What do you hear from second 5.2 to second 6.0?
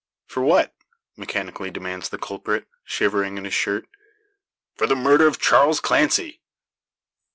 of Charles